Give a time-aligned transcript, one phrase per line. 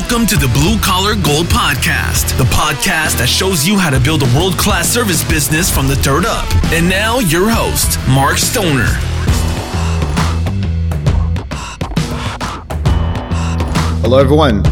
[0.00, 4.22] Welcome to the Blue Collar Gold Podcast, the podcast that shows you how to build
[4.22, 6.50] a world class service business from the dirt up.
[6.72, 8.86] And now, your host, Mark Stoner.
[14.00, 14.62] Hello, everyone.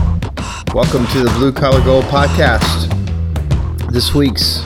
[0.73, 2.89] Welcome to the Blue Collar Gold Podcast.
[3.93, 4.63] This week's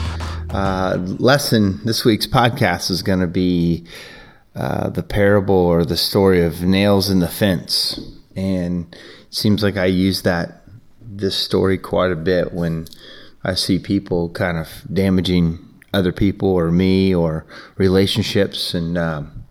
[0.51, 3.83] uh, lesson, this week's podcast is going to be
[4.55, 7.99] uh, the parable or the story of nails in the fence.
[8.35, 8.95] And
[9.35, 10.61] seems like I use that,
[11.01, 12.87] this story quite a bit when
[13.43, 15.59] I see people kind of damaging
[15.93, 17.45] other people or me or
[17.77, 18.73] relationships.
[18.73, 19.43] And, um,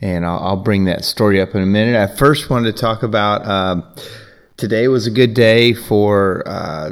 [0.00, 1.96] and I'll, I'll, bring that story up in a minute.
[1.96, 3.84] I first wanted to talk about um,
[4.56, 6.42] today was a good day for.
[6.46, 6.90] Uh,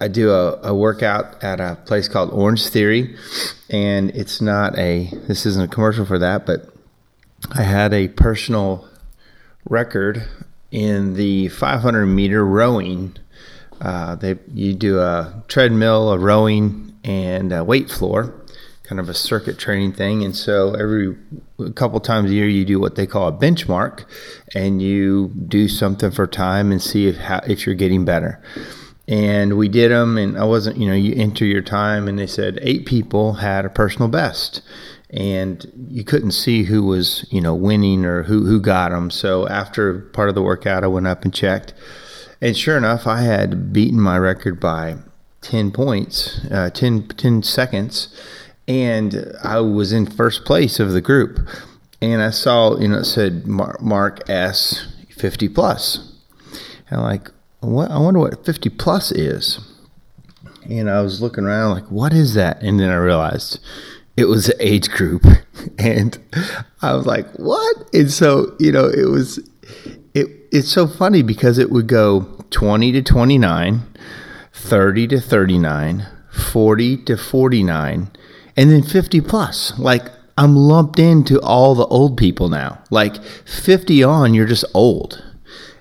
[0.00, 3.16] I do a, a, workout at a place called Orange Theory,
[3.68, 5.10] and it's not a.
[5.26, 6.72] This isn't a commercial for that, but
[7.52, 8.88] I had a personal
[9.68, 10.24] record
[10.70, 13.16] in the 500 meter rowing.
[13.80, 18.44] Uh, they you do a treadmill, a rowing, and a weight floor,
[18.82, 20.24] kind of a circuit training thing.
[20.24, 21.16] And so every
[21.74, 24.04] couple times a year, you do what they call a benchmark,
[24.54, 28.42] and you do something for time and see if how, if you're getting better.
[29.06, 32.26] And we did them, and I wasn't, you know, you enter your time, and they
[32.26, 34.60] said eight people had a personal best
[35.10, 39.10] and you couldn't see who was you know winning or who who got them.
[39.10, 41.74] So after part of the workout, I went up and checked,
[42.40, 44.96] and sure enough, I had beaten my record by
[45.40, 48.14] ten points, uh, 10, 10 seconds,
[48.66, 51.38] and I was in first place of the group.
[52.00, 56.12] And I saw you know it said Mark S fifty plus,
[56.88, 59.58] and I'm like what I wonder what fifty plus is.
[60.68, 62.62] And I was looking around like, what is that?
[62.62, 63.58] And then I realized
[64.18, 65.24] it was an age group.
[65.76, 66.18] And
[66.82, 67.76] i was like what?
[67.92, 69.38] And so you know it was
[70.14, 73.82] it it's so funny because it would go 20 to 29
[74.52, 78.10] 30 to 39 40 to 49
[78.56, 79.78] and then 50 plus.
[79.78, 82.82] Like i'm lumped into all the old people now.
[82.90, 85.22] Like 50 on you're just old.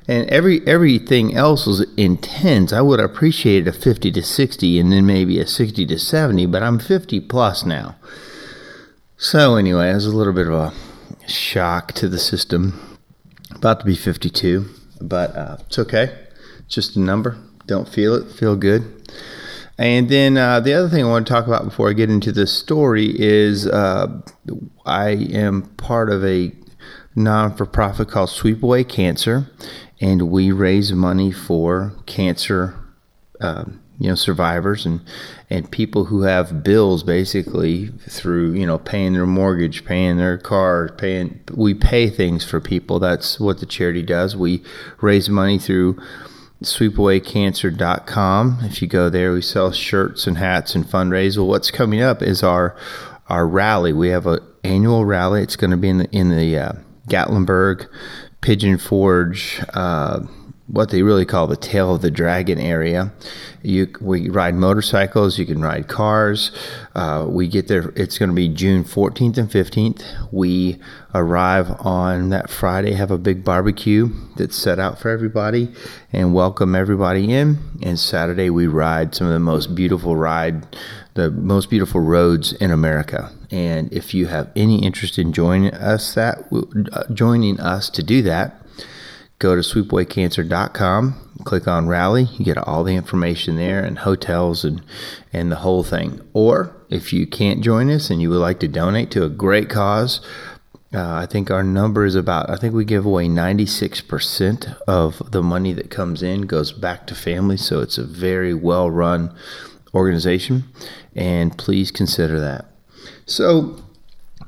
[0.07, 2.71] And every everything else was intense.
[2.71, 6.63] I would appreciate a 50 to 60 and then maybe a 60 to 70, but
[6.63, 7.95] I'm 50 plus now.
[9.19, 10.73] So anyway, it was a little bit of a
[11.27, 12.99] shock to the system.
[13.49, 14.69] About to be 52,
[15.01, 16.15] but uh, it's okay.
[16.59, 17.35] It's just a number.
[17.65, 18.31] Don't feel it.
[18.31, 19.09] Feel good.
[19.75, 22.31] And then uh, the other thing I want to talk about before I get into
[22.31, 24.21] this story is uh,
[24.85, 26.51] I am part of a
[27.15, 29.49] non for profit called Sweep Away Cancer,
[29.99, 32.75] and we raise money for cancer.
[33.41, 35.01] Um, you know survivors and
[35.49, 40.89] and people who have bills basically through you know paying their mortgage paying their car
[40.97, 42.99] paying we pay things for people.
[42.99, 44.35] That's what the charity does.
[44.35, 44.63] We
[45.01, 45.99] raise money through
[46.63, 51.37] sweepawaycancer.com if you go there we sell shirts and hats and fundraise.
[51.37, 52.75] Well what's coming up is our
[53.29, 53.93] our rally.
[53.93, 55.41] We have an annual rally.
[55.41, 56.73] It's going to be in the in the uh,
[57.07, 57.87] gatlinburg
[58.41, 60.21] pigeon forge uh,
[60.67, 63.11] what they really call the tail of the dragon area.
[63.63, 66.51] You we ride motorcycles, you can ride cars.
[66.93, 67.93] Uh, we get there.
[67.95, 70.03] It's going to be June 14th and 15th.
[70.31, 70.79] We
[71.15, 75.71] arrive on that Friday, have a big barbecue that's set out for everybody,
[76.11, 77.57] and welcome everybody in.
[77.81, 80.77] And Saturday we ride some of the most beautiful ride,
[81.13, 83.31] the most beautiful roads in America.
[83.51, 86.39] And if you have any interest in joining us, that
[86.91, 88.66] uh, joining us to do that
[89.39, 94.81] go to sweepawaycancer.com, click on rally, you get all the information there and hotels and
[95.31, 96.21] and the whole thing.
[96.33, 99.69] Or if you can't join us and you would like to donate to a great
[99.69, 100.21] cause,
[100.93, 105.43] uh, I think our number is about, I think we give away 96% of the
[105.43, 107.65] money that comes in goes back to families.
[107.65, 109.35] So it's a very well run
[109.93, 110.63] organization.
[111.15, 112.65] And please consider that.
[113.25, 113.83] So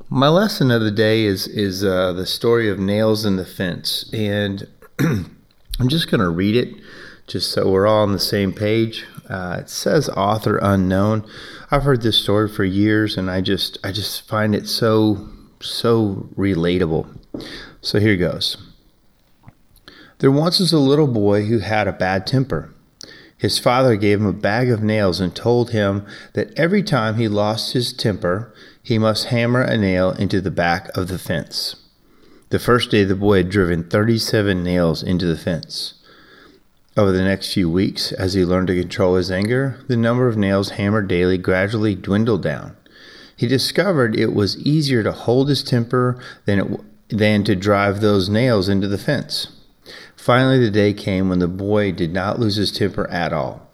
[0.08, 4.10] my lesson of the day is is uh, the story of nails in the fence,
[4.12, 4.66] and
[5.80, 6.74] I'm just going to read it
[7.26, 9.06] just so we're all on the same page.
[9.28, 11.24] Uh, it says author unknown.
[11.70, 15.28] I've heard this story for years and I just I just find it so
[15.60, 17.06] so relatable.
[17.80, 18.56] So here goes.
[20.18, 22.74] There once was a little boy who had a bad temper.
[23.38, 26.04] His father gave him a bag of nails and told him
[26.34, 28.52] that every time he lost his temper,
[28.82, 31.76] he must hammer a nail into the back of the fence.
[32.50, 35.94] The first day, the boy had driven 37 nails into the fence.
[36.96, 40.36] Over the next few weeks, as he learned to control his anger, the number of
[40.36, 42.76] nails hammered daily gradually dwindled down.
[43.36, 48.28] He discovered it was easier to hold his temper than, it, than to drive those
[48.28, 49.52] nails into the fence.
[50.16, 53.68] Finally, the day came when the boy did not lose his temper at all.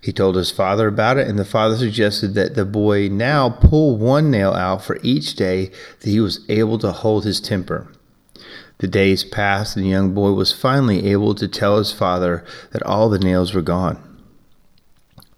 [0.00, 3.96] He told his father about it, and the father suggested that the boy now pull
[3.96, 7.88] one nail out for each day that he was able to hold his temper.
[8.80, 12.82] The days passed, and the young boy was finally able to tell his father that
[12.82, 13.98] all the nails were gone.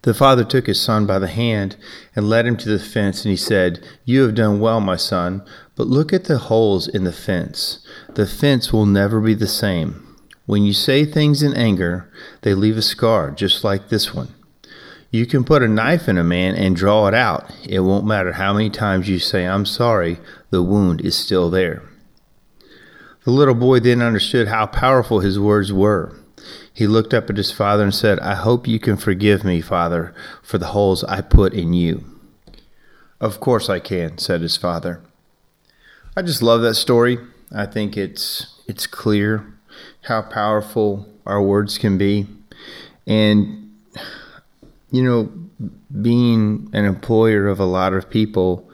[0.03, 1.77] The father took his son by the hand
[2.15, 5.43] and led him to the fence, and he said, You have done well, my son,
[5.75, 7.85] but look at the holes in the fence.
[8.15, 10.17] The fence will never be the same.
[10.47, 12.13] When you say things in anger,
[12.43, 14.29] they leave a scar just like this one.
[15.11, 17.53] You can put a knife in a man and draw it out.
[17.69, 20.19] It won't matter how many times you say, I'm sorry,
[20.51, 21.83] the wound is still there.
[23.25, 26.17] The little boy then understood how powerful his words were.
[26.73, 30.15] He looked up at his father and said, I hope you can forgive me, father,
[30.43, 32.05] for the holes I put in you.
[33.21, 35.01] Of course I can, said his father.
[36.17, 37.19] I just love that story.
[37.55, 39.55] I think it's it's clear
[40.03, 42.27] how powerful our words can be.
[43.07, 43.79] And
[44.91, 45.33] you know,
[46.01, 48.69] being an employer of a lot of people,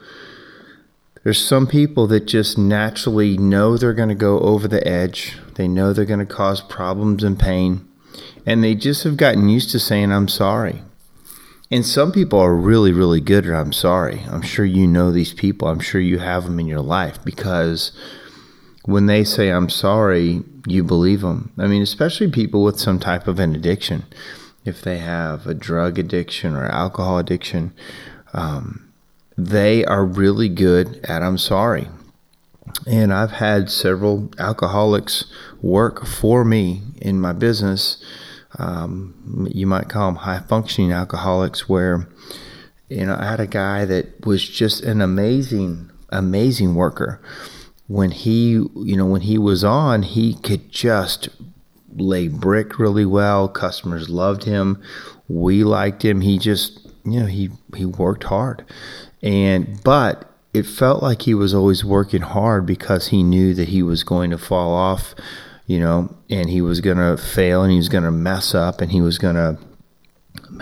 [1.23, 5.37] there's some people that just naturally know they're going to go over the edge.
[5.55, 7.87] They know they're going to cause problems and pain.
[8.45, 10.81] And they just have gotten used to saying, I'm sorry.
[11.71, 14.23] And some people are really, really good at I'm sorry.
[14.29, 15.67] I'm sure you know these people.
[15.67, 17.91] I'm sure you have them in your life because
[18.85, 21.51] when they say I'm sorry, you believe them.
[21.59, 24.05] I mean, especially people with some type of an addiction.
[24.65, 27.73] If they have a drug addiction or alcohol addiction,
[28.33, 28.88] um,
[29.47, 31.87] they are really good at I'm sorry.
[32.85, 35.25] And I've had several alcoholics
[35.61, 38.03] work for me in my business.
[38.57, 42.07] Um, you might call them high functioning alcoholics, where
[42.89, 47.21] you know I had a guy that was just an amazing, amazing worker.
[47.87, 51.29] When he, you know, when he was on, he could just
[51.95, 53.47] lay brick really well.
[53.47, 54.81] Customers loved him.
[55.27, 56.21] We liked him.
[56.21, 58.65] He just, you know, he he worked hard,
[59.21, 63.83] and but it felt like he was always working hard because he knew that he
[63.83, 65.13] was going to fall off,
[65.67, 68.81] you know, and he was going to fail and he was going to mess up
[68.81, 69.57] and he was going to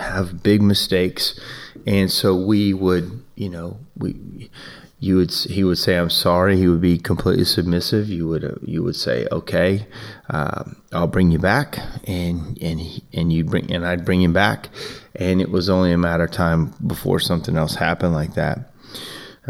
[0.02, 1.40] have big mistakes.
[1.86, 4.50] And so we would, you know, we
[5.00, 6.58] you would he would say I'm sorry.
[6.58, 8.10] He would be completely submissive.
[8.10, 9.88] You would uh, you would say okay,
[10.30, 11.78] uh, I'll bring you back,
[12.08, 14.70] and and he, and you bring and I'd bring him back,
[15.16, 18.72] and it was only a matter of time before something else happened like that.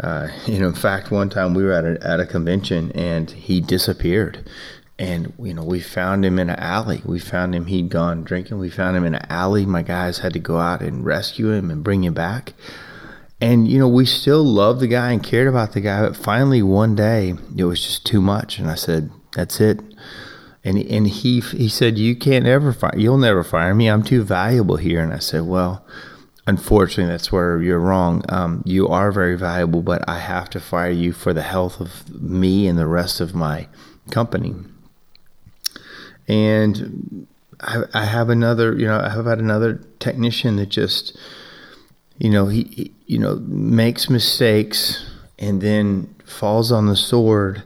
[0.02, 0.28] Uh,
[0.60, 4.48] know, in fact, one time we were at a, at a convention and he disappeared.
[4.98, 7.02] And, you know, we found him in an alley.
[7.04, 8.58] We found him, he'd gone drinking.
[8.58, 9.64] We found him in an alley.
[9.64, 12.54] My guys had to go out and rescue him and bring him back.
[13.40, 16.02] And, you know, we still loved the guy and cared about the guy.
[16.02, 18.58] But finally, one day, it was just too much.
[18.58, 19.80] And I said, that's it.
[20.64, 23.88] And, and he, he said, you can't ever fire, you'll never fire me.
[23.88, 25.00] I'm too valuable here.
[25.00, 25.86] And I said, well,
[26.48, 28.24] unfortunately, that's where you're wrong.
[28.28, 32.20] Um, you are very valuable, but I have to fire you for the health of
[32.20, 33.68] me and the rest of my
[34.10, 34.54] company.
[36.26, 37.28] And
[37.60, 41.16] I, I have another, you know, I have had another technician that just,
[42.18, 47.62] you know, he, he, you know, makes mistakes and then falls on the sword.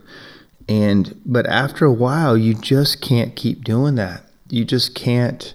[0.69, 4.23] And, but after a while, you just can't keep doing that.
[4.49, 5.53] You just can't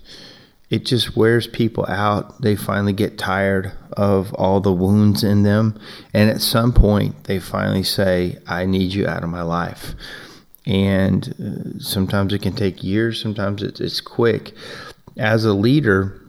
[0.70, 2.42] it just wears people out.
[2.42, 5.78] They finally get tired of all the wounds in them.
[6.12, 9.94] And at some point, they finally say, I need you out of my life.
[10.66, 14.52] And uh, sometimes it can take years, sometimes it's, it's quick.
[15.16, 16.20] As a leader,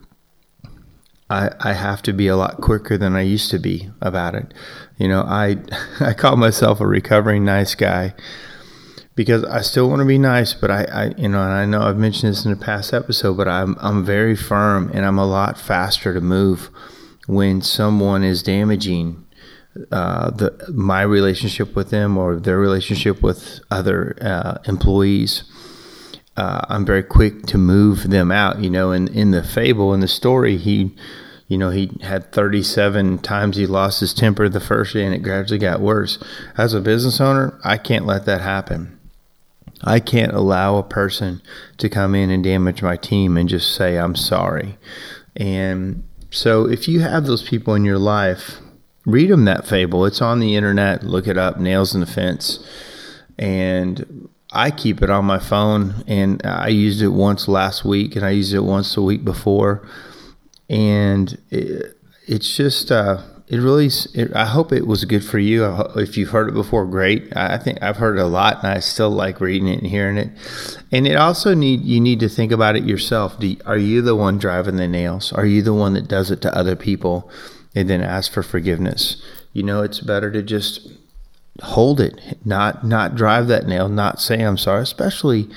[1.29, 4.53] I, I have to be a lot quicker than I used to be about it.
[4.97, 5.57] You know, I,
[5.99, 8.13] I call myself a recovering nice guy
[9.15, 11.81] because I still want to be nice, but I, I, you know, and I know
[11.81, 15.25] I've mentioned this in a past episode, but I'm I'm very firm and I'm a
[15.25, 16.69] lot faster to move
[17.27, 19.25] when someone is damaging
[19.91, 25.43] uh, the my relationship with them or their relationship with other uh, employees.
[26.37, 28.59] Uh, I'm very quick to move them out.
[28.59, 30.95] You know, in in the fable in the story, he.
[31.47, 35.23] You know, he had 37 times he lost his temper the first day and it
[35.23, 36.19] gradually got worse.
[36.55, 38.99] As a business owner, I can't let that happen
[39.83, 41.41] I can't allow a person
[41.77, 44.77] to come in and damage my team and just say, I'm sorry.
[45.35, 48.59] And so if you have those people in your life,
[49.05, 50.05] read them that fable.
[50.05, 51.03] It's on the internet.
[51.03, 52.59] Look it up, Nails in the Fence.
[53.37, 56.03] And I keep it on my phone.
[56.07, 59.87] And I used it once last week and I used it once the week before.
[60.69, 65.65] And it, it's just, uh, it really, it, I hope it was good for you.
[65.95, 67.35] If you've heard it before, great.
[67.35, 70.17] I think I've heard it a lot, and I still like reading it and hearing
[70.17, 70.29] it.
[70.91, 73.39] And it also need you need to think about it yourself.
[73.39, 75.33] Do, are you the one driving the nails?
[75.33, 77.27] Are you the one that does it to other people,
[77.73, 79.19] and then ask for forgiveness?
[79.51, 80.87] You know, it's better to just
[81.61, 85.49] hold it, not not drive that nail, not say I'm sorry, especially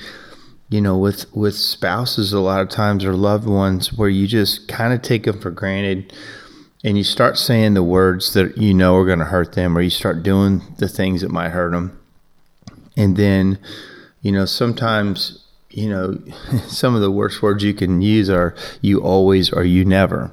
[0.69, 4.67] you know with with spouses a lot of times or loved ones where you just
[4.67, 6.13] kind of take them for granted
[6.83, 9.81] and you start saying the words that you know are going to hurt them, or
[9.81, 11.97] you start doing the things that might hurt them,
[12.97, 13.57] and then,
[14.21, 16.19] you know, sometimes, you know,
[16.67, 20.31] some of the worst words you can use are "you always" or "you never."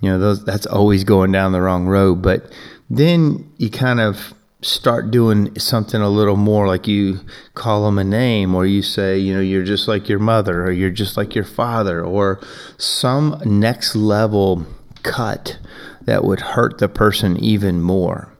[0.00, 2.20] You know, those that's always going down the wrong road.
[2.20, 2.52] But
[2.90, 7.20] then you kind of start doing something a little more like you
[7.54, 10.72] call them a name or you say you know you're just like your mother or
[10.72, 12.40] you're just like your father or
[12.78, 14.66] some next level
[15.06, 15.58] cut
[16.06, 18.32] that would hurt the person even more.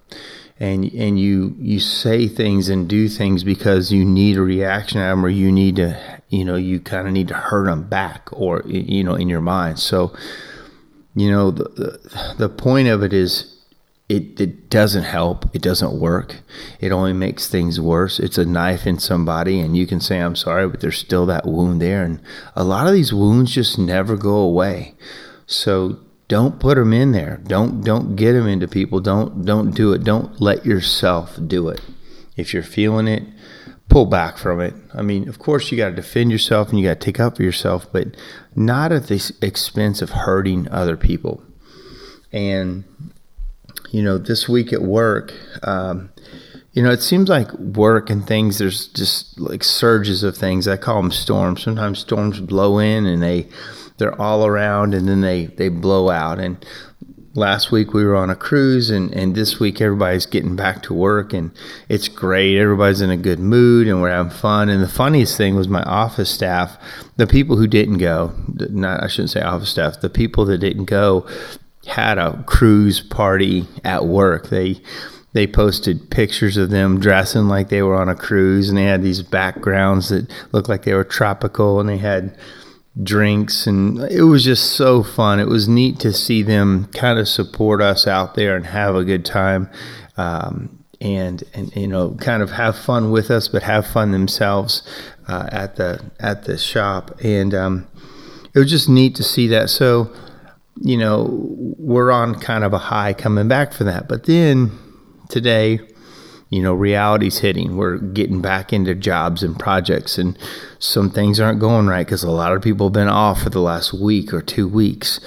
[0.59, 5.13] And and you you say things and do things because you need a reaction out
[5.13, 7.83] of them or you need to you know you kind of need to hurt them
[7.83, 9.79] back or you know in your mind.
[9.79, 10.17] So
[11.15, 13.56] you know the the, the point of it is
[14.09, 16.37] it, it doesn't help it doesn't work
[16.81, 20.37] it only makes things worse it's a knife in somebody and you can say i'm
[20.37, 22.21] sorry but there's still that wound there and
[22.55, 24.95] a lot of these wounds just never go away
[25.47, 25.99] so
[26.29, 27.41] don't put them in there.
[27.47, 29.01] Don't don't get them into people.
[29.01, 30.05] Don't don't do it.
[30.05, 31.81] Don't let yourself do it.
[32.37, 33.23] If you're feeling it,
[33.89, 34.75] pull back from it.
[34.93, 37.37] I mean, of course you got to defend yourself and you got to take up
[37.37, 38.17] for yourself, but
[38.55, 41.43] not at the expense of hurting other people.
[42.33, 42.85] And
[43.91, 46.11] you know, this week at work, um,
[46.73, 48.59] you know, it seems like work and things.
[48.59, 50.69] There's just like surges of things.
[50.69, 51.63] I call them storms.
[51.63, 53.49] Sometimes storms blow in and they
[53.99, 56.39] they're all around and then they, they blow out.
[56.39, 56.65] And
[57.35, 60.95] last week we were on a cruise and, and this week everybody's getting back to
[60.95, 61.51] work and
[61.89, 62.59] it's great.
[62.59, 64.69] Everybody's in a good mood and we're having fun.
[64.69, 66.77] And the funniest thing was my office staff,
[67.17, 70.87] the people who didn't go, not I shouldn't say office staff, the people that didn't
[70.87, 71.27] go
[71.87, 74.49] had a cruise party at work.
[74.49, 74.81] They
[75.33, 79.03] they posted pictures of them dressing like they were on a cruise and they had
[79.03, 82.37] these backgrounds that looked like they were tropical and they had
[83.03, 85.39] drinks and it was just so fun.
[85.39, 89.05] It was neat to see them kind of support us out there and have a
[89.05, 89.69] good time
[90.17, 94.83] um, and and you know kind of have fun with us but have fun themselves
[95.29, 97.19] uh, at the at the shop.
[97.23, 97.87] And um,
[98.55, 99.71] it was just neat to see that.
[99.71, 100.13] So
[100.81, 101.29] you know
[101.79, 104.71] we're on kind of a high coming back for that but then
[105.29, 105.81] today
[106.51, 107.77] you know, reality's hitting.
[107.77, 110.39] We're getting back into jobs and projects, and
[110.79, 113.61] some things aren't going right because a lot of people have been off for the
[113.61, 115.19] last week or two weeks,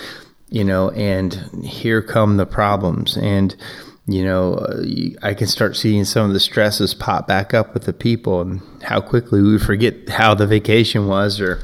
[0.49, 3.17] you know, and here come the problems.
[3.17, 3.55] And,
[4.07, 4.83] you know, uh,
[5.21, 8.61] I can start seeing some of the stresses pop back up with the people and
[8.83, 11.61] how quickly we forget how the vacation was or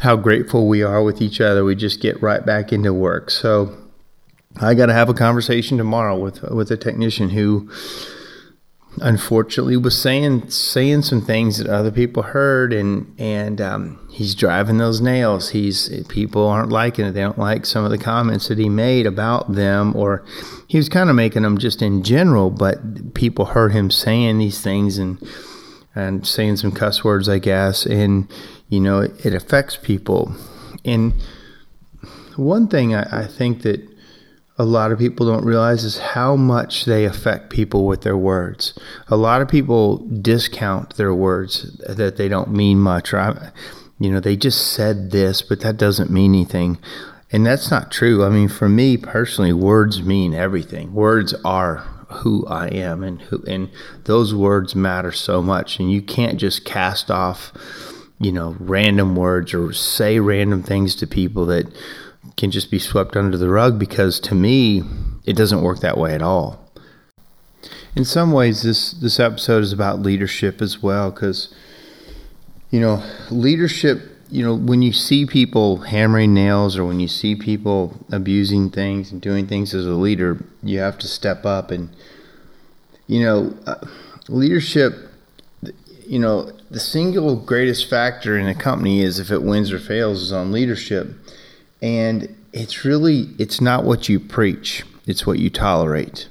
[0.00, 1.64] how grateful we are with each other.
[1.64, 3.30] We just get right back into work.
[3.30, 3.76] So,
[4.58, 7.70] I got to have a conversation tomorrow with with a technician who
[9.02, 14.78] unfortunately was saying saying some things that other people heard and and um, he's driving
[14.78, 18.58] those nails he's people aren't liking it they don't like some of the comments that
[18.58, 20.24] he made about them or
[20.66, 24.62] he was kind of making them just in general but people heard him saying these
[24.62, 25.18] things and
[25.96, 28.30] and saying some cuss words I guess and
[28.68, 30.32] you know it, it affects people
[30.84, 31.12] and
[32.36, 33.80] one thing I, I think that
[34.58, 38.78] a lot of people don't realize is how much they affect people with their words.
[39.08, 43.52] A lot of people discount their words that they don't mean much, or
[43.98, 46.78] you know, they just said this, but that doesn't mean anything.
[47.32, 48.24] And that's not true.
[48.24, 50.94] I mean, for me personally, words mean everything.
[50.94, 53.70] Words are who I am, and who, and
[54.04, 55.78] those words matter so much.
[55.78, 57.52] And you can't just cast off,
[58.20, 61.66] you know, random words or say random things to people that
[62.36, 64.82] can just be swept under the rug because to me,
[65.24, 66.62] it doesn't work that way at all.
[67.94, 71.54] In some ways, this, this episode is about leadership as well because,
[72.70, 77.34] you know, leadership, you know, when you see people hammering nails or when you see
[77.34, 81.90] people abusing things and doing things as a leader, you have to step up and,
[83.06, 83.76] you know, uh,
[84.28, 84.94] leadership
[86.08, 90.22] you know, the single greatest factor in a company is if it wins or fails
[90.22, 91.08] is on leadership.
[91.82, 96.28] And it's really it's not what you preach it's what you tolerate.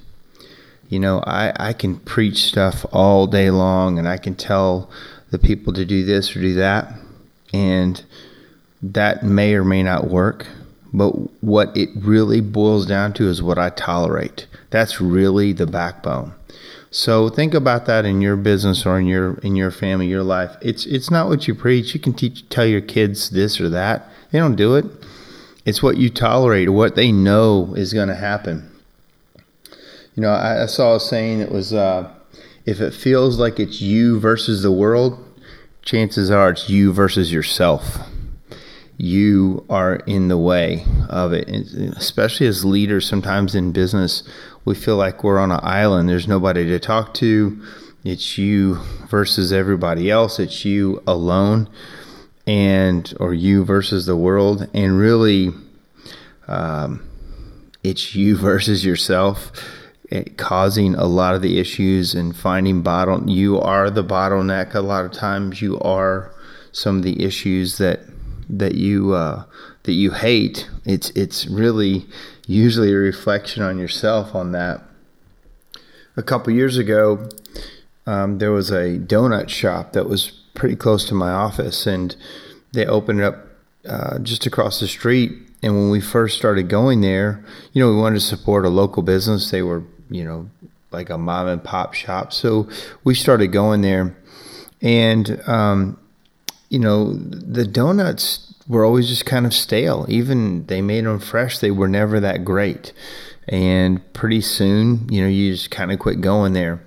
[0.89, 4.89] You know i i can preach stuff all day long and i can tell
[5.31, 6.93] the people to do this or do that
[7.55, 8.03] and
[8.81, 10.45] that may or may not work
[10.95, 11.11] but
[11.43, 14.47] what it really boils down to is what I tolerate.
[14.69, 16.33] That's really the backbone.
[16.89, 20.55] So think about that in your business or in your in your family, your life.
[20.61, 21.93] It's it's not what you preach.
[21.93, 24.07] You can teach tell your kids this or that.
[24.31, 24.85] They don't do it.
[25.65, 28.71] It's what you tolerate or what they know is going to happen.
[30.15, 32.09] You know, I, I, saw a saying that was, uh,
[32.65, 35.19] if it feels like it's you versus the world,
[35.85, 37.99] chances are it's you versus yourself.
[38.97, 43.07] You are in the way of it, especially as leaders.
[43.07, 44.23] Sometimes in business,
[44.65, 46.09] we feel like we're on an island.
[46.09, 47.61] There's nobody to talk to.
[48.03, 48.75] It's you
[49.07, 50.39] versus everybody else.
[50.39, 51.69] It's you alone,
[52.47, 54.69] and or you versus the world.
[54.73, 55.51] And really,
[56.47, 57.05] um,
[57.83, 59.51] it's you versus yourself
[60.37, 64.75] causing a lot of the issues and finding bottle you are the bottleneck.
[64.75, 66.31] A lot of times you are
[66.71, 68.01] some of the issues that
[68.49, 69.45] that you uh,
[69.83, 70.69] that you hate.
[70.85, 72.05] It's it's really
[72.47, 74.81] usually a reflection on yourself on that.
[76.17, 77.27] A couple years ago
[78.05, 82.15] um, there was a donut shop that was pretty close to my office and
[82.73, 83.47] they opened up
[83.87, 85.31] uh, just across the street.
[85.63, 87.43] And when we first started going there
[87.73, 89.49] you know we wanted to support a local business.
[89.49, 90.49] They were you know,
[90.91, 92.33] like a mom and pop shop.
[92.33, 92.69] So
[93.03, 94.15] we started going there,
[94.81, 95.99] and um,
[96.69, 100.05] you know, the donuts were always just kind of stale.
[100.09, 102.93] Even they made them fresh, they were never that great.
[103.47, 106.83] And pretty soon, you know, you just kind of quit going there.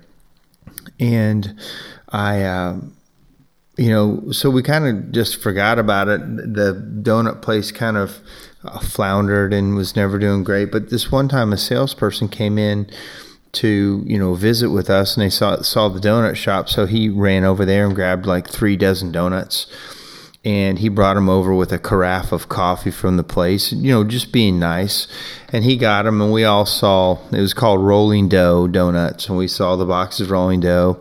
[0.99, 1.57] And
[2.09, 2.79] I, uh,
[3.79, 6.19] you know, so we kind of just forgot about it.
[6.19, 8.19] The donut place kind of
[8.65, 10.69] uh, floundered and was never doing great.
[10.69, 12.91] But this one time, a salesperson came in
[13.51, 17.07] to you know visit with us, and they saw saw the donut shop, so he
[17.07, 19.65] ran over there and grabbed like three dozen donuts.
[20.43, 24.05] And he brought them over with a carafe of coffee from the place, you know,
[24.05, 25.05] just being nice.
[25.49, 29.37] And he got them, and we all saw it was called Rolling Dough Donuts, and
[29.37, 30.99] we saw the boxes Rolling Dough.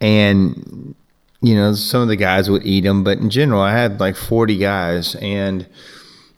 [0.00, 0.94] And
[1.44, 4.16] you know, some of the guys would eat them, but in general, I had like
[4.16, 5.66] 40 guys, and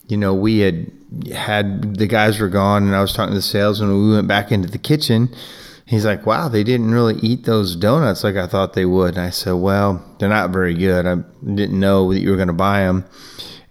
[0.09, 0.91] you know, we had
[1.33, 3.91] had the guys were gone, and I was talking to the salesman.
[3.91, 5.35] We went back into the kitchen.
[5.85, 9.25] He's like, "Wow, they didn't really eat those donuts like I thought they would." And
[9.25, 11.07] I said, "Well, they're not very good.
[11.07, 13.05] I didn't know that you were going to buy them,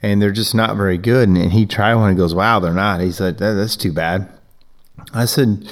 [0.02, 2.74] and they're just not very good." And, and he tried one and goes, "Wow, they're
[2.74, 4.30] not." He said, that, "That's too bad."
[5.14, 5.68] I said,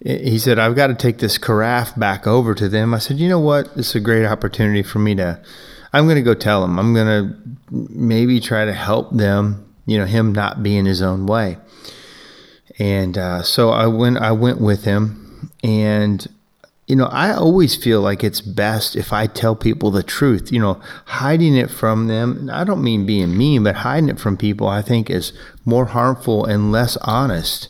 [0.00, 3.28] "He said I've got to take this carafe back over to them." I said, "You
[3.28, 3.74] know what?
[3.76, 5.40] This is a great opportunity for me to."
[5.92, 6.78] I'm going to go tell them.
[6.78, 7.36] I'm going to
[7.70, 11.56] maybe try to help them you know him not be in his own way.
[12.78, 16.24] And uh, so I went I went with him, and
[16.86, 20.52] you know I always feel like it's best if I tell people the truth.
[20.52, 22.50] You know, hiding it from them.
[22.52, 25.32] I don't mean being mean, but hiding it from people I think is
[25.64, 27.68] more harmful and less honest.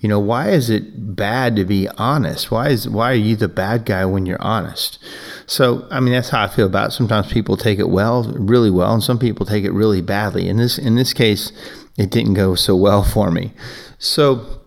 [0.00, 2.52] You know, why is it bad to be honest?
[2.52, 4.98] Why is why are you the bad guy when you're honest?
[5.46, 6.92] So, I mean, that's how I feel about it.
[6.92, 10.48] Sometimes people take it well, really well, and some people take it really badly.
[10.48, 11.50] In this in this case,
[11.96, 13.52] it didn't go so well for me.
[13.98, 14.60] So,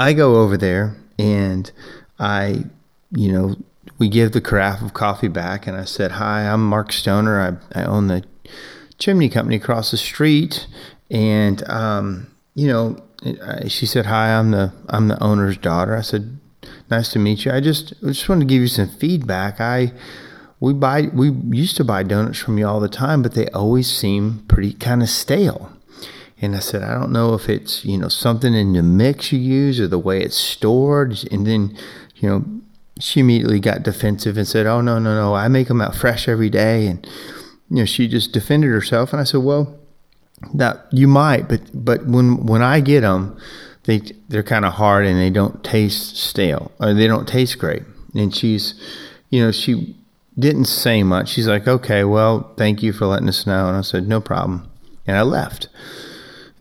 [0.00, 1.70] I go over there and
[2.18, 2.64] I,
[3.12, 3.56] you know,
[3.98, 7.60] we give the carafe of coffee back, and I said, "Hi, I'm Mark Stoner.
[7.74, 8.24] I, I own the
[8.98, 10.66] chimney company across the street,
[11.12, 12.26] and um,
[12.56, 13.00] you know."
[13.68, 16.38] She said, "Hi, I'm the I'm the owner's daughter." I said,
[16.90, 17.52] "Nice to meet you.
[17.52, 19.60] I just I just wanted to give you some feedback.
[19.60, 19.92] I
[20.60, 23.90] we buy we used to buy donuts from you all the time, but they always
[23.90, 25.70] seem pretty kind of stale."
[26.40, 29.38] And I said, "I don't know if it's you know something in the mix you
[29.38, 31.76] use or the way it's stored." And then,
[32.16, 32.44] you know,
[32.98, 35.34] she immediately got defensive and said, "Oh no no no!
[35.34, 37.06] I make them out fresh every day." And
[37.70, 39.12] you know, she just defended herself.
[39.12, 39.78] And I said, "Well."
[40.54, 43.36] That you might, but but when when I get them,
[43.84, 47.82] they they're kind of hard and they don't taste stale or they don't taste great.
[48.14, 48.74] And she's,
[49.30, 49.96] you know, she
[50.38, 51.30] didn't say much.
[51.30, 53.68] She's like, okay, well, thank you for letting us know.
[53.68, 54.70] And I said, no problem.
[55.06, 55.68] And I left.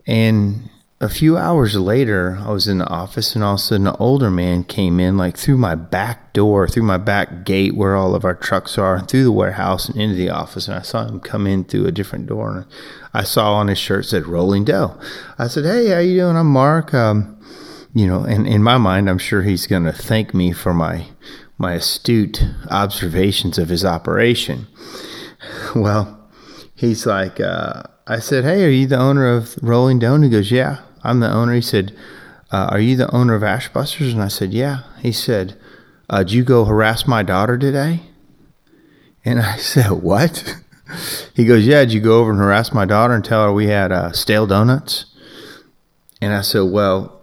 [0.08, 0.70] And
[1.02, 3.96] a few hours later, I was in the office, and all of a sudden, an
[3.98, 8.14] older man came in, like through my back door, through my back gate where all
[8.14, 10.68] of our trucks are, through the warehouse and into the office.
[10.68, 12.56] And I saw him come in through a different door.
[12.56, 12.66] And
[13.16, 14.96] I saw on his shirt said "Rolling Dough."
[15.40, 16.38] I said, "Hey, how you doing?
[16.38, 17.36] I'm Mark." Um,
[17.96, 21.08] you know, and in my mind, I'm sure he's going to thank me for my
[21.58, 24.68] my astute observations of his operation.
[25.76, 26.30] Well,
[26.76, 30.30] he's like, uh, I said, "Hey, are you the owner of Rolling Dough?" And he
[30.30, 31.54] goes, "Yeah." I'm the owner.
[31.54, 31.96] He said,
[32.52, 34.12] uh, Are you the owner of Ashbusters?
[34.12, 34.84] And I said, Yeah.
[35.00, 35.58] He said,
[36.10, 38.02] uh, Did you go harass my daughter today?
[39.24, 40.62] And I said, What?
[41.34, 43.68] he goes, Yeah, did you go over and harass my daughter and tell her we
[43.68, 45.06] had uh, stale donuts?
[46.22, 47.22] and I said, well,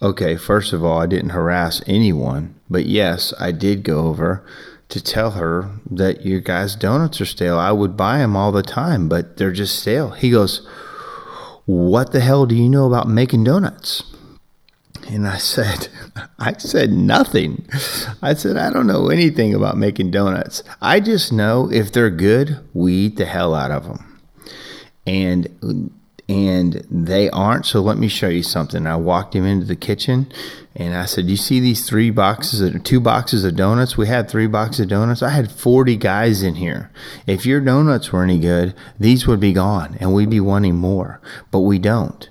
[0.00, 4.46] okay, first of all, I didn't harass anyone, but yes, I did go over
[4.90, 7.58] to tell her that your guys' donuts are stale.
[7.58, 10.10] I would buy them all the time, but they're just stale.
[10.10, 10.66] He goes,
[11.68, 14.02] What the hell do you know about making donuts?
[15.06, 15.88] And I said,
[16.38, 17.66] I said nothing.
[18.22, 20.62] I said, I don't know anything about making donuts.
[20.80, 24.18] I just know if they're good, we eat the hell out of them.
[25.06, 25.92] And
[26.28, 27.64] and they aren't.
[27.64, 28.86] So let me show you something.
[28.86, 30.30] I walked him into the kitchen
[30.74, 33.96] and I said, You see these three boxes, of, two boxes of donuts?
[33.96, 35.22] We had three boxes of donuts.
[35.22, 36.90] I had 40 guys in here.
[37.26, 41.20] If your donuts were any good, these would be gone and we'd be wanting more.
[41.50, 42.28] But we don't.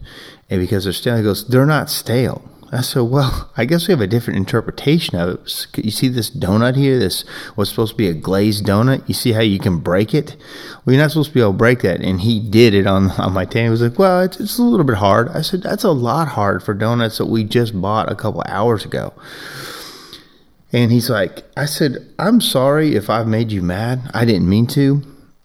[0.50, 2.50] And because they're stale, he goes, They're not stale.
[2.72, 5.68] I said, well, I guess we have a different interpretation of it.
[5.78, 7.24] You see this donut here, this
[7.56, 9.08] was supposed to be a glazed donut.
[9.08, 10.36] You see how you can break it?
[10.84, 12.02] Well, you're not supposed to be able to break that.
[12.02, 13.66] And he did it on, on my tan.
[13.66, 15.30] He was like, well, it's, it's a little bit hard.
[15.30, 18.84] I said, that's a lot hard for donuts that we just bought a couple hours
[18.84, 19.14] ago.
[20.74, 24.12] And he's like, I said, I'm sorry if I've made you mad.
[24.14, 25.02] I didn't mean to.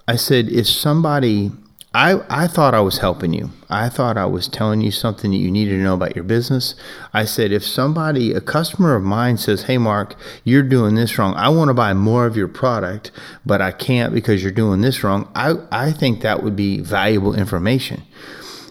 [0.08, 1.52] I said, if somebody
[1.94, 3.50] I, I thought I was helping you.
[3.68, 6.74] I thought I was telling you something that you needed to know about your business.
[7.12, 11.34] I said, if somebody, a customer of mine says, Hey, Mark, you're doing this wrong.
[11.34, 13.10] I want to buy more of your product,
[13.44, 15.30] but I can't because you're doing this wrong.
[15.34, 18.02] I, I think that would be valuable information.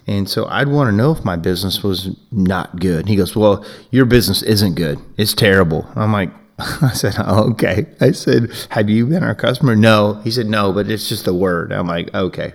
[0.08, 3.08] And so I'd want to know if my business was not good.
[3.08, 5.00] He goes, Well, your business isn't good.
[5.18, 5.88] It's terrible.
[5.96, 7.88] I'm like, I said, oh, okay.
[8.00, 9.76] I said, have you been our customer?
[9.76, 10.22] No.
[10.24, 11.72] He said, no, but it's just a word.
[11.72, 12.54] I'm like, okay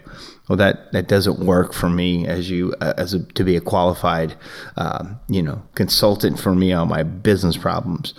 [0.49, 3.61] well that that doesn't work for me as you uh, as a, to be a
[3.61, 4.35] qualified
[4.77, 8.15] um, you know consultant for me on my business problems.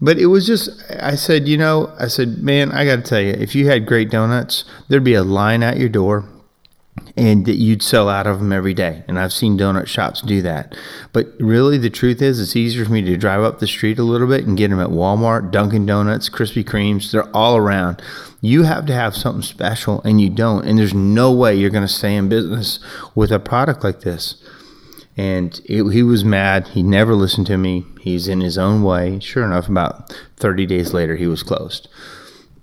[0.00, 3.20] But it was just i said you know i said man i got to tell
[3.20, 6.28] you if you had great donuts there'd be a line at your door
[7.16, 9.02] and you'd sell out of them every day.
[9.08, 10.76] And I've seen donut shops do that.
[11.12, 14.02] But really, the truth is, it's easier for me to drive up the street a
[14.02, 17.10] little bit and get them at Walmart, Dunkin' Donuts, Krispy Kremes.
[17.10, 18.02] They're all around.
[18.42, 20.66] You have to have something special, and you don't.
[20.66, 22.80] And there's no way you're going to stay in business
[23.14, 24.42] with a product like this.
[25.16, 26.68] And it, he was mad.
[26.68, 27.86] He never listened to me.
[28.02, 29.18] He's in his own way.
[29.20, 31.88] Sure enough, about 30 days later, he was closed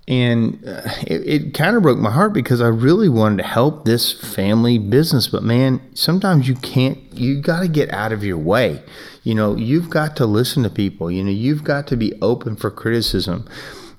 [0.08, 3.86] and uh, it, it kind of broke my heart because I really wanted to help
[3.86, 5.28] this family business.
[5.28, 8.84] But man, sometimes you can't, you got to get out of your way.
[9.24, 12.58] You know, you've got to listen to people, you know, you've got to be open
[12.58, 13.48] for criticism.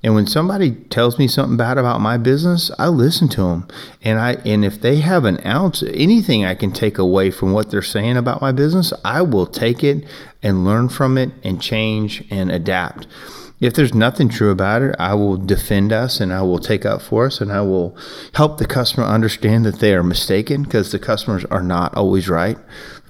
[0.02, 3.66] And when somebody tells me something bad about my business, I listen to them.
[4.02, 7.70] And I and if they have an ounce anything I can take away from what
[7.70, 10.06] they're saying about my business, I will take it
[10.42, 13.06] and learn from it and change and adapt
[13.60, 17.00] if there's nothing true about it, I will defend us and I will take up
[17.00, 17.96] for us and I will
[18.34, 22.58] help the customer understand that they are mistaken because the customers are not always right.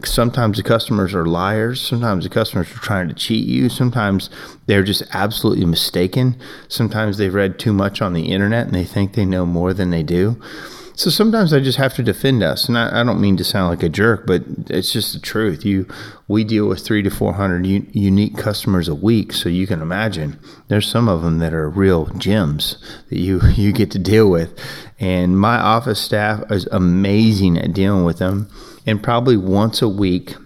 [0.04, 1.80] Sometimes the customers are liars.
[1.80, 3.68] Sometimes the customers are trying to cheat you.
[3.68, 4.28] Sometimes
[4.66, 6.36] they're just absolutely mistaken.
[6.68, 9.90] Sometimes they've read too much on the internet and they think they know more than
[9.90, 10.40] they do.
[10.96, 13.68] So sometimes I just have to defend us, and I, I, don't mean to sound
[13.68, 15.64] like a jerk, but it's just the truth.
[15.64, 15.88] You,
[16.28, 19.82] we deal with three to four hundred u- unique customers a week, so you can
[19.82, 22.76] imagine there's some of them that are real gems
[23.10, 24.56] that you you get to deal with,
[25.00, 28.48] and my office staff is amazing at dealing with them,
[28.86, 30.36] and probably once a week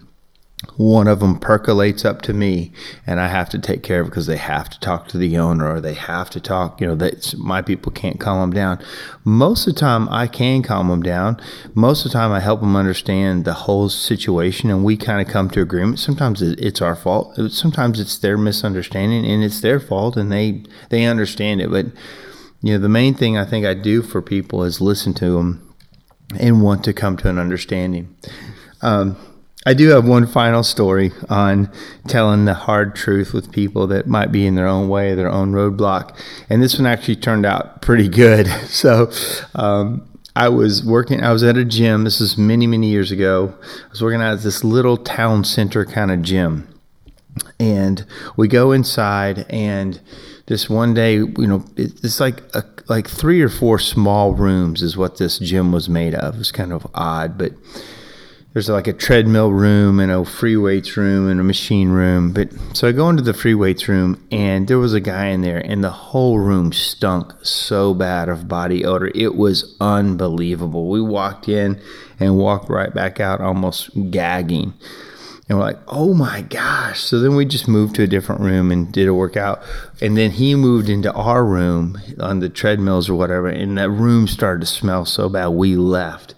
[0.76, 2.72] one of them percolates up to me
[3.06, 5.72] and I have to take care of because they have to talk to the owner
[5.72, 8.84] or they have to talk, you know, that my people can't calm them down.
[9.24, 11.40] Most of the time I can calm them down.
[11.74, 15.32] Most of the time I help them understand the whole situation and we kind of
[15.32, 16.00] come to agreement.
[16.00, 17.36] Sometimes it's our fault.
[17.52, 21.70] Sometimes it's their misunderstanding and it's their fault and they, they understand it.
[21.70, 21.86] But,
[22.62, 25.76] you know, the main thing I think I do for people is listen to them
[26.38, 28.16] and want to come to an understanding.
[28.82, 29.16] Um,
[29.66, 31.70] I do have one final story on
[32.06, 35.52] telling the hard truth with people that might be in their own way, their own
[35.52, 36.16] roadblock.
[36.48, 38.46] And this one actually turned out pretty good.
[38.68, 39.10] So,
[39.54, 42.04] um, I was working, I was at a gym.
[42.04, 43.54] This is many, many years ago.
[43.60, 46.68] I was working at this little town center kind of gym.
[47.58, 50.00] And we go inside, and
[50.46, 54.96] this one day, you know, it's like a, like three or four small rooms is
[54.96, 56.38] what this gym was made of.
[56.38, 57.52] It's kind of odd, but
[58.52, 62.32] there's like a treadmill room and a free weights room and a machine room.
[62.32, 65.42] But so I go into the free weights room and there was a guy in
[65.42, 69.12] there and the whole room stunk so bad of body odor.
[69.14, 70.88] It was unbelievable.
[70.88, 71.80] We walked in
[72.18, 74.72] and walked right back out almost gagging.
[75.48, 77.00] And we're like, oh my gosh.
[77.00, 79.62] So then we just moved to a different room and did a workout.
[80.00, 83.48] And then he moved into our room on the treadmills or whatever.
[83.48, 86.34] And that room started to smell so bad, we left.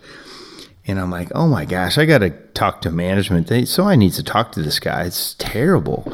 [0.87, 3.49] And I'm like, oh my gosh, I got to talk to management.
[3.49, 5.05] They, so I need to talk to this guy.
[5.05, 6.13] It's terrible.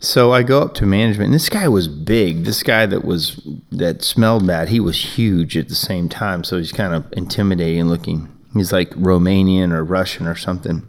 [0.00, 2.44] So I go up to management, and this guy was big.
[2.44, 6.42] This guy that was that smelled bad, he was huge at the same time.
[6.42, 8.28] So he's kind of intimidating looking.
[8.52, 10.88] He's like Romanian or Russian or something.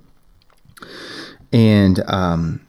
[1.52, 2.66] And um,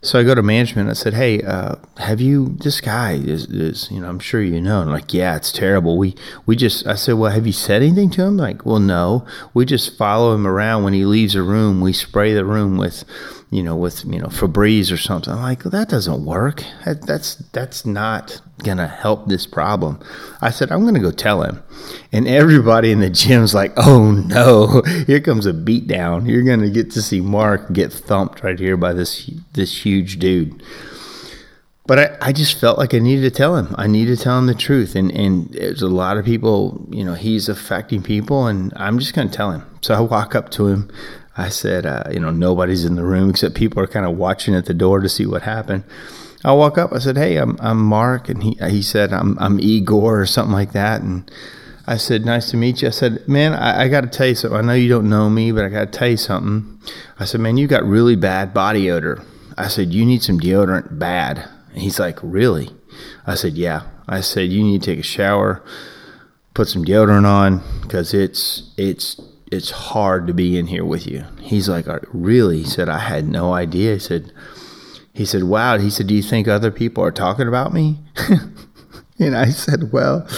[0.00, 0.90] so I go to management.
[0.90, 2.56] I said, "Hey, uh, have you?
[2.60, 5.98] This guy is, is, you know, I'm sure you know." And like, yeah, it's terrible.
[5.98, 6.14] We
[6.46, 6.86] we just.
[6.86, 9.26] I said, "Well, have you said anything to him?" Like, well, no.
[9.54, 11.80] We just follow him around when he leaves a room.
[11.80, 13.04] We spray the room with
[13.50, 15.32] you know, with you know Febreze or something.
[15.32, 16.62] I'm like, well, that doesn't work.
[16.84, 20.00] That, that's that's not gonna help this problem.
[20.40, 21.62] I said, I'm gonna go tell him,
[22.12, 26.28] and everybody in the gym's like, oh no, here comes a beatdown.
[26.28, 30.62] You're gonna get to see Mark get thumped right here by this this huge dude.
[31.88, 33.74] But I, I just felt like I needed to tell him.
[33.78, 34.94] I needed to tell him the truth.
[34.94, 39.14] And, and there's a lot of people, you know, he's affecting people, and I'm just
[39.14, 39.64] to tell him.
[39.80, 40.90] So I walk up to him.
[41.38, 44.56] I said, uh, you know, nobody's in the room except people are kind of watching
[44.56, 45.84] at the door to see what happened.
[46.44, 46.92] I walk up.
[46.92, 50.52] I said, "Hey, I'm I'm Mark," and he he said, "I'm I'm Igor" or something
[50.52, 51.00] like that.
[51.00, 51.30] And
[51.86, 54.34] I said, "Nice to meet you." I said, "Man, I, I got to tell you
[54.34, 54.58] something.
[54.58, 56.80] I know you don't know me, but I got to tell you something."
[57.18, 59.22] I said, "Man, you got really bad body odor."
[59.56, 62.70] I said, "You need some deodorant bad." And he's like, "Really?"
[63.26, 65.62] I said, "Yeah." I said, "You need to take a shower,
[66.54, 71.24] put some deodorant on, because it's it's it's hard to be in here with you.
[71.40, 72.58] He's like, really?
[72.58, 73.94] He said, I had no idea.
[73.94, 74.32] He said,
[75.12, 75.78] he said, wow.
[75.78, 77.98] He said, do you think other people are talking about me?
[79.18, 80.28] and I said, well,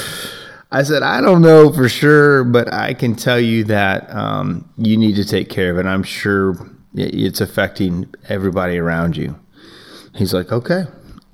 [0.70, 4.96] I said, I don't know for sure, but I can tell you that um, you
[4.96, 5.88] need to take care of it.
[5.88, 9.38] I'm sure it's affecting everybody around you.
[10.14, 10.84] He's like, okay.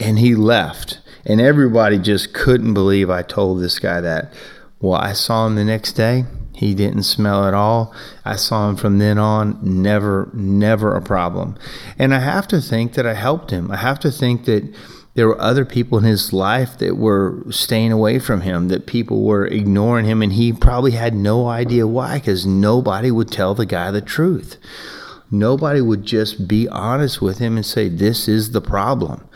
[0.00, 1.00] And he left.
[1.24, 4.32] And everybody just couldn't believe I told this guy that.
[4.80, 6.24] Well, I saw him the next day
[6.56, 7.94] he didn't smell at all.
[8.24, 11.58] I saw him from then on, never, never a problem.
[11.98, 13.70] And I have to think that I helped him.
[13.70, 14.74] I have to think that
[15.12, 19.22] there were other people in his life that were staying away from him, that people
[19.22, 23.66] were ignoring him, and he probably had no idea why, because nobody would tell the
[23.66, 24.56] guy the truth.
[25.30, 29.28] Nobody would just be honest with him and say, This is the problem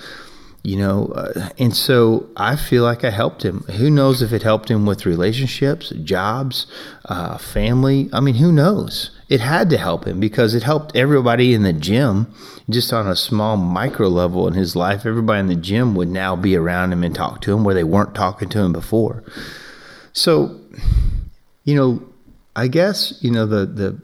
[0.62, 3.60] you know uh, and so i feel like i helped him.
[3.78, 6.66] Who knows if it helped him with relationships jobs
[7.06, 8.08] uh, family?
[8.12, 9.10] I mean who knows?
[9.28, 12.32] It had to help him because it helped everybody in the gym
[12.68, 15.06] just on a small micro level in his life.
[15.06, 17.84] Everybody in the gym would now be around him and talk to him where they
[17.84, 19.22] weren't talking to him before.
[20.12, 20.60] So
[21.64, 22.02] you know
[22.56, 24.00] i guess you know the the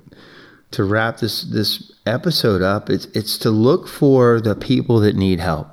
[0.70, 5.40] to wrap this this episode up it's it's to look for the people that need
[5.40, 5.68] help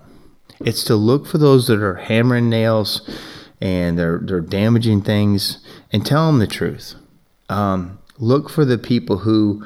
[0.65, 3.02] it's to look for those that are hammering nails
[3.63, 5.60] and they're they're damaging things
[5.91, 6.95] and tell them the truth.
[7.49, 9.65] Um, look for the people who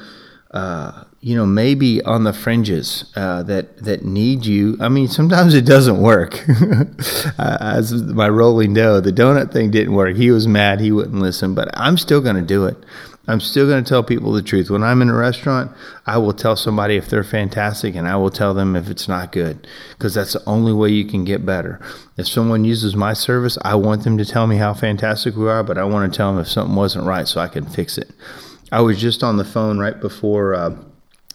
[0.51, 4.77] uh, you know maybe on the fringes uh, that that need you.
[4.79, 6.47] I mean, sometimes it doesn't work.
[7.39, 10.15] As my rolling dough, the donut thing didn't work.
[10.15, 10.79] He was mad.
[10.79, 12.77] He wouldn't listen, but I'm still going to do it.
[13.27, 14.69] I'm still going to tell people the truth.
[14.69, 15.71] When I'm in a restaurant,
[16.05, 19.33] I will tell somebody if they're fantastic and I will tell them if it's not
[19.33, 21.81] good because that's the only way you can get better.
[22.15, 25.63] If someone uses my service, I want them to tell me how fantastic we are,
[25.63, 28.11] but I want to tell them if something wasn't right so I can fix it.
[28.71, 30.75] I was just on the phone right before uh,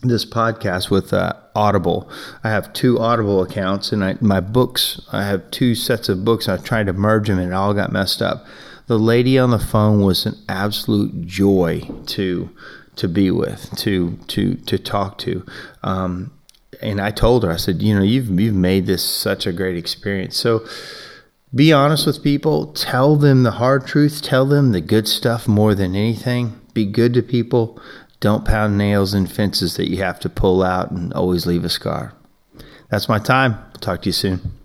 [0.03, 2.11] this podcast with uh, Audible.
[2.43, 6.49] I have two Audible accounts and I, my books, I have two sets of books.
[6.49, 8.47] I tried to merge them and it all got messed up
[8.87, 12.51] the lady on the phone was an absolute joy to
[12.97, 15.45] to be with, to to to talk to.
[15.83, 16.33] Um,
[16.81, 19.77] and I told her, I said, you know, you've you've made this such a great
[19.77, 20.37] experience.
[20.37, 20.67] So
[21.55, 25.75] be honest with people, tell them the hard truth, tell them the good stuff more
[25.75, 26.59] than anything.
[26.73, 27.81] Be good to people.
[28.21, 31.69] Don't pound nails in fences that you have to pull out and always leave a
[31.69, 32.15] scar.
[32.89, 33.59] That's my time.
[33.81, 34.62] Talk to you soon.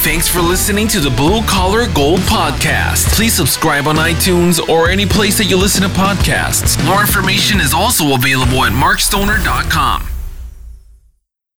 [0.00, 3.08] Thanks for listening to the Blue Collar Gold Podcast.
[3.14, 6.82] Please subscribe on iTunes or any place that you listen to podcasts.
[6.86, 10.17] More information is also available at markstoner.com.